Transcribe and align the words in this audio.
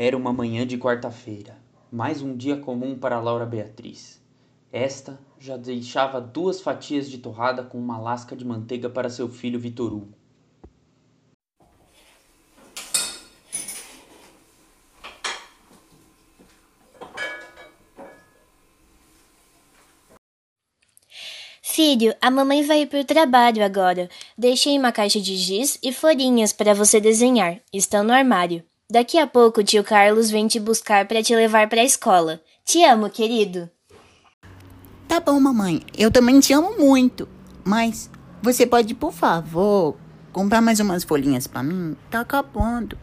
Era 0.00 0.16
uma 0.16 0.32
manhã 0.32 0.64
de 0.64 0.78
quarta-feira, 0.78 1.58
mais 1.90 2.22
um 2.22 2.36
dia 2.36 2.56
comum 2.56 2.96
para 2.96 3.18
Laura 3.18 3.44
Beatriz. 3.44 4.22
Esta 4.70 5.18
já 5.40 5.56
deixava 5.56 6.20
duas 6.20 6.60
fatias 6.60 7.10
de 7.10 7.18
torrada 7.18 7.64
com 7.64 7.76
uma 7.76 7.98
lasca 7.98 8.36
de 8.36 8.44
manteiga 8.44 8.88
para 8.88 9.10
seu 9.10 9.28
filho 9.28 9.58
Vitor 9.58 9.92
Hugo. 9.92 10.14
Filho, 21.60 22.14
a 22.20 22.30
mamãe 22.30 22.62
vai 22.64 22.82
ir 22.82 22.86
pro 22.86 23.04
trabalho 23.04 23.64
agora. 23.64 24.08
Deixei 24.38 24.78
uma 24.78 24.92
caixa 24.92 25.20
de 25.20 25.36
giz 25.36 25.76
e 25.82 25.92
folhinhas 25.92 26.52
para 26.52 26.72
você 26.72 27.00
desenhar. 27.00 27.60
Estão 27.72 28.04
no 28.04 28.12
armário. 28.12 28.62
Daqui 28.90 29.18
a 29.18 29.26
pouco 29.26 29.60
o 29.60 29.62
tio 29.62 29.84
Carlos 29.84 30.30
vem 30.30 30.48
te 30.48 30.58
buscar 30.58 31.06
para 31.06 31.22
te 31.22 31.36
levar 31.36 31.68
para 31.68 31.82
a 31.82 31.84
escola. 31.84 32.40
Te 32.64 32.82
amo, 32.84 33.10
querido. 33.10 33.68
Tá 35.06 35.20
bom, 35.20 35.38
mamãe. 35.38 35.82
Eu 35.94 36.10
também 36.10 36.40
te 36.40 36.54
amo 36.54 36.78
muito. 36.78 37.28
Mas 37.62 38.10
você 38.40 38.66
pode, 38.66 38.94
por 38.94 39.12
favor, 39.12 39.94
comprar 40.32 40.62
mais 40.62 40.80
umas 40.80 41.04
folhinhas 41.04 41.46
para 41.46 41.62
mim? 41.62 41.94
Tá 42.10 42.20
acabando. 42.20 42.98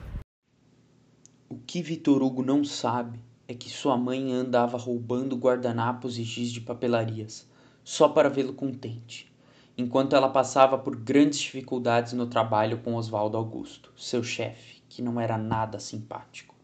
O 1.48 1.60
que 1.60 1.84
Vitor 1.84 2.24
Hugo 2.24 2.42
não 2.42 2.64
sabe 2.64 3.20
é 3.48 3.54
que 3.54 3.70
sua 3.70 3.96
mãe 3.96 4.34
andava 4.34 4.80
roubando 4.80 5.36
guardanapos 5.36 6.18
e 6.18 6.24
giz 6.24 6.52
de 6.52 6.62
papelarias 6.62 7.48
só 7.84 8.10
para 8.10 8.28
vê-lo 8.28 8.54
contente, 8.54 9.32
enquanto 9.78 10.16
ela 10.16 10.30
passava 10.30 10.80
por 10.80 10.96
grandes 10.96 11.38
dificuldades 11.38 12.14
no 12.14 12.26
trabalho 12.26 12.80
com 12.80 12.96
Oswaldo 12.96 13.38
Augusto, 13.38 13.92
seu 13.96 14.24
chefe, 14.24 14.82
que 14.96 15.02
não 15.02 15.20
era 15.20 15.38
nada 15.38 15.78
simpático. 15.78 16.56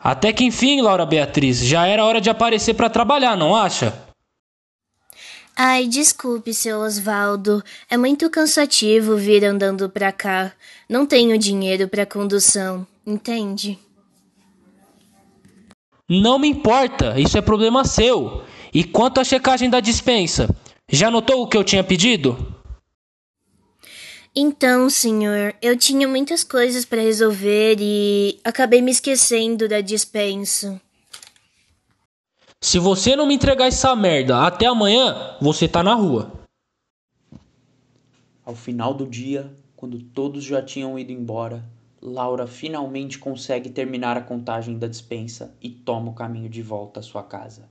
Até 0.00 0.32
que 0.32 0.42
enfim, 0.42 0.80
Laura 0.80 1.04
Beatriz, 1.04 1.58
já 1.58 1.86
era 1.86 2.02
hora 2.02 2.18
de 2.18 2.30
aparecer 2.30 2.72
para 2.72 2.88
trabalhar, 2.88 3.36
não 3.36 3.54
acha? 3.54 3.92
Ai, 5.54 5.86
desculpe, 5.86 6.54
seu 6.54 6.78
Osvaldo. 6.78 7.62
É 7.90 7.98
muito 7.98 8.30
cansativo 8.30 9.18
vir 9.18 9.44
andando 9.44 9.90
pra 9.90 10.12
cá. 10.12 10.52
Não 10.88 11.04
tenho 11.04 11.36
dinheiro 11.36 11.88
pra 11.88 12.06
condução, 12.06 12.86
entende? 13.06 13.78
Não 16.08 16.38
me 16.38 16.48
importa, 16.48 17.20
isso 17.20 17.36
é 17.36 17.42
problema 17.42 17.84
seu. 17.84 18.42
E 18.72 18.82
quanto 18.82 19.20
à 19.20 19.24
checagem 19.24 19.68
da 19.68 19.78
dispensa? 19.78 20.48
Já 20.88 21.10
notou 21.10 21.42
o 21.42 21.46
que 21.46 21.56
eu 21.56 21.62
tinha 21.62 21.84
pedido? 21.84 22.56
Então, 24.34 24.88
senhor, 24.88 25.54
eu 25.60 25.76
tinha 25.76 26.08
muitas 26.08 26.42
coisas 26.42 26.84
para 26.84 27.02
resolver 27.02 27.76
e 27.78 28.38
acabei 28.42 28.80
me 28.80 28.90
esquecendo 28.90 29.68
da 29.68 29.80
dispensa. 29.80 30.80
Se 32.60 32.78
você 32.78 33.14
não 33.14 33.26
me 33.26 33.34
entregar 33.34 33.66
essa 33.66 33.94
merda 33.94 34.46
até 34.46 34.66
amanhã, 34.66 35.36
você 35.40 35.68
tá 35.68 35.82
na 35.82 35.94
rua. 35.94 36.32
Ao 38.44 38.54
final 38.54 38.94
do 38.94 39.06
dia, 39.06 39.52
quando 39.76 39.98
todos 39.98 40.42
já 40.42 40.62
tinham 40.62 40.98
ido 40.98 41.12
embora, 41.12 41.62
Laura 42.00 42.46
finalmente 42.46 43.18
consegue 43.18 43.70
terminar 43.70 44.16
a 44.16 44.20
contagem 44.20 44.78
da 44.78 44.86
dispensa 44.86 45.54
e 45.60 45.68
toma 45.68 46.10
o 46.10 46.14
caminho 46.14 46.48
de 46.48 46.62
volta 46.62 47.00
à 47.00 47.02
sua 47.02 47.22
casa. 47.22 47.68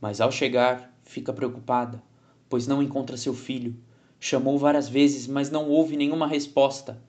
Mas 0.00 0.20
ao 0.20 0.30
chegar, 0.30 0.92
fica 1.02 1.32
preocupada, 1.32 2.02
pois 2.48 2.66
não 2.66 2.82
encontra 2.82 3.16
seu 3.16 3.32
filho. 3.32 3.76
Chamou 4.20 4.58
várias 4.58 4.88
vezes, 4.88 5.26
mas 5.26 5.50
não 5.50 5.68
houve 5.68 5.96
nenhuma 5.96 6.26
resposta. 6.26 7.02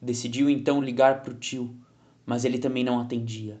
Decidiu 0.00 0.48
então 0.48 0.80
ligar 0.80 1.22
para 1.22 1.32
o 1.32 1.36
tio, 1.36 1.74
mas 2.24 2.44
ele 2.44 2.58
também 2.58 2.84
não 2.84 3.00
atendia. 3.00 3.60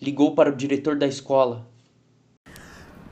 Ligou 0.00 0.34
para 0.34 0.50
o 0.50 0.56
diretor 0.56 0.96
da 0.96 1.06
escola, 1.06 1.70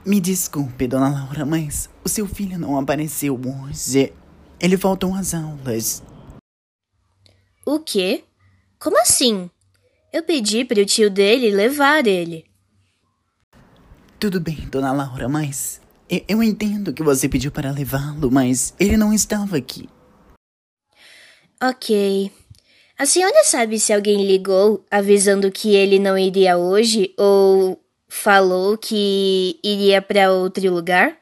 me 0.04 0.18
desculpe, 0.18 0.88
dona 0.88 1.10
Laura, 1.10 1.44
mas 1.44 1.90
o 2.02 2.08
seu 2.08 2.26
filho 2.26 2.58
não 2.58 2.78
apareceu 2.78 3.38
hoje. 3.38 4.14
Ele 4.58 4.78
faltou 4.78 5.14
às 5.14 5.34
aulas. 5.34 6.02
O 7.66 7.78
quê? 7.80 8.24
Como 8.80 8.98
assim? 8.98 9.50
Eu 10.10 10.22
pedi 10.22 10.64
para 10.64 10.80
o 10.80 10.86
tio 10.86 11.10
dele 11.10 11.50
levar 11.50 12.06
ele. 12.06 12.46
Tudo 14.18 14.40
bem, 14.40 14.56
dona 14.70 14.90
Laura, 14.90 15.28
mas 15.28 15.82
eu, 16.08 16.24
eu 16.26 16.42
entendo 16.42 16.94
que 16.94 17.02
você 17.02 17.28
pediu 17.28 17.52
para 17.52 17.70
levá-lo, 17.70 18.30
mas 18.30 18.74
ele 18.80 18.96
não 18.96 19.12
estava 19.12 19.58
aqui. 19.58 19.86
Ok. 21.62 22.32
A 22.98 23.04
senhora 23.04 23.44
sabe 23.44 23.78
se 23.78 23.92
alguém 23.92 24.26
ligou 24.26 24.82
avisando 24.90 25.52
que 25.52 25.74
ele 25.74 25.98
não 25.98 26.16
iria 26.16 26.56
hoje 26.56 27.14
ou 27.18 27.78
falou 28.08 28.78
que 28.78 29.60
iria 29.62 30.00
para 30.00 30.32
outro 30.32 30.72
lugar? 30.72 31.18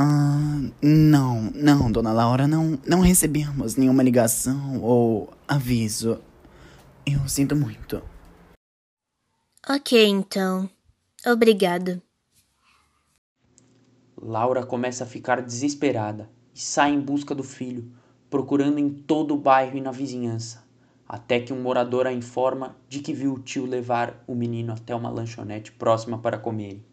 Ah, 0.00 0.60
não, 0.80 1.50
não, 1.52 1.90
dona 1.90 2.12
Laura, 2.12 2.46
não, 2.46 2.78
não 2.86 3.00
recebemos 3.00 3.74
nenhuma 3.74 4.00
ligação 4.00 4.80
ou 4.80 5.28
aviso. 5.48 6.20
Eu 7.04 7.28
sinto 7.28 7.56
muito. 7.56 8.00
Ok, 9.68 10.06
então. 10.06 10.70
Obrigado. 11.26 12.00
Laura 14.16 14.64
começa 14.64 15.02
a 15.02 15.06
ficar 15.06 15.42
desesperada 15.42 16.30
e 16.54 16.60
sai 16.60 16.92
em 16.92 17.00
busca 17.00 17.34
do 17.34 17.42
filho, 17.42 17.90
procurando 18.30 18.78
em 18.78 18.88
todo 18.88 19.34
o 19.34 19.38
bairro 19.38 19.76
e 19.76 19.80
na 19.80 19.90
vizinhança 19.90 20.68
até 21.08 21.40
que 21.40 21.52
um 21.52 21.62
morador 21.62 22.06
a 22.06 22.12
informa 22.12 22.76
de 22.88 23.00
que 23.00 23.14
viu 23.14 23.32
o 23.32 23.38
tio 23.38 23.64
levar 23.64 24.22
o 24.26 24.34
menino 24.34 24.74
até 24.74 24.94
uma 24.94 25.08
lanchonete 25.08 25.72
próxima 25.72 26.18
para 26.18 26.36
comerem. 26.36 26.84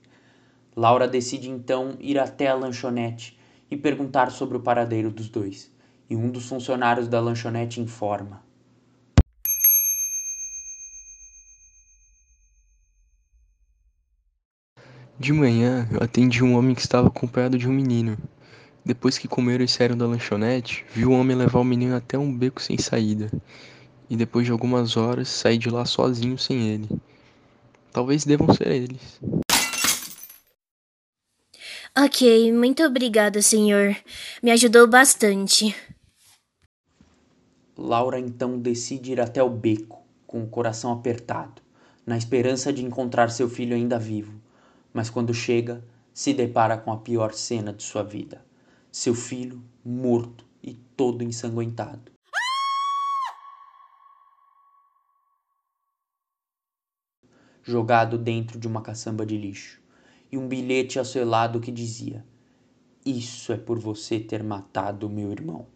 Laura 0.75 1.07
decide 1.07 1.49
então 1.49 1.95
ir 1.99 2.19
até 2.19 2.47
a 2.47 2.53
lanchonete 2.53 3.39
e 3.71 3.77
perguntar 3.77 4.29
sobre 4.31 4.57
o 4.57 4.59
paradeiro 4.59 5.09
dos 5.09 5.29
dois, 5.29 5.71
e 6.09 6.15
um 6.15 6.29
dos 6.29 6.47
funcionários 6.47 7.07
da 7.07 7.19
lanchonete 7.19 7.79
informa. 7.79 8.43
De 15.17 15.31
manhã, 15.31 15.87
eu 15.91 16.03
atendi 16.03 16.43
um 16.43 16.57
homem 16.57 16.75
que 16.75 16.81
estava 16.81 17.07
acompanhado 17.07 17.57
de 17.57 17.69
um 17.69 17.71
menino. 17.71 18.17
Depois 18.83 19.17
que 19.17 19.29
comeram 19.29 19.63
e 19.63 19.67
saíram 19.67 19.97
da 19.97 20.05
lanchonete, 20.05 20.85
vi 20.93 21.05
o 21.05 21.11
homem 21.11 21.37
levar 21.37 21.59
o 21.59 21.63
menino 21.63 21.95
até 21.95 22.17
um 22.17 22.37
beco 22.37 22.61
sem 22.61 22.77
saída 22.77 23.31
e 24.09 24.15
depois 24.15 24.45
de 24.45 24.51
algumas 24.51 24.97
horas 24.97 25.29
saí 25.29 25.57
de 25.57 25.69
lá 25.69 25.85
sozinho 25.85 26.37
sem 26.37 26.67
ele. 26.67 26.89
Talvez 27.91 28.25
devam 28.25 28.53
ser 28.53 28.67
eles. 28.67 29.19
Ok, 31.97 32.51
muito 32.51 32.83
obrigada, 32.83 33.41
senhor. 33.41 33.95
Me 34.43 34.51
ajudou 34.51 34.85
bastante. 34.87 35.75
Laura 37.77 38.19
então 38.19 38.59
decide 38.59 39.13
ir 39.13 39.21
até 39.21 39.41
o 39.41 39.49
beco, 39.49 40.03
com 40.27 40.43
o 40.43 40.47
coração 40.47 40.91
apertado, 40.91 41.61
na 42.05 42.17
esperança 42.17 42.73
de 42.73 42.83
encontrar 42.83 43.29
seu 43.29 43.49
filho 43.49 43.75
ainda 43.75 43.97
vivo. 43.97 44.33
Mas 44.93 45.09
quando 45.09 45.33
chega, 45.33 45.83
se 46.13 46.33
depara 46.33 46.77
com 46.77 46.91
a 46.91 46.97
pior 46.97 47.33
cena 47.33 47.71
de 47.71 47.83
sua 47.83 48.03
vida: 48.03 48.43
seu 48.91 49.15
filho 49.15 49.61
morto 49.83 50.45
e 50.61 50.73
todo 50.73 51.23
ensanguentado. 51.23 52.15
jogado 57.65 58.15
dentro 58.15 58.59
de 58.59 58.67
uma 58.67 58.81
caçamba 58.81 59.25
de 59.25 59.35
lixo, 59.35 59.81
e 60.31 60.37
um 60.37 60.47
bilhete 60.47 60.99
ao 60.99 61.05
seu 61.05 61.25
lado 61.27 61.59
que 61.59 61.71
dizia: 61.71 62.25
Isso 63.05 63.51
é 63.53 63.57
por 63.57 63.79
você 63.79 64.19
ter 64.19 64.43
matado 64.43 65.09
meu 65.09 65.31
irmão. 65.31 65.67